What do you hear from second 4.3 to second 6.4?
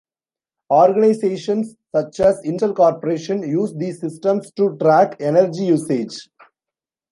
to track energy usage.